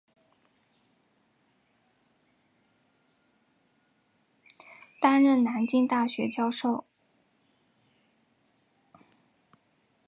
[4.99, 6.83] 担任南京大学教授。